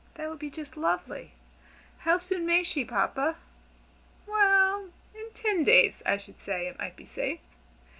That 0.15 0.27
would 0.31 0.39
be 0.39 0.49
just 0.49 0.77
lovely! 0.77 1.33
How 1.99 2.17
soon 2.17 2.43
may 2.43 2.63
she, 2.63 2.83
Papa?" 2.83 3.35
"Well 4.25 4.89
in 5.13 5.29
ten 5.35 5.63
days, 5.63 6.01
I 6.07 6.17
should 6.17 6.39
say, 6.39 6.65
it 6.65 6.79
might 6.79 6.95
be 6.95 7.05
safe." 7.05 7.39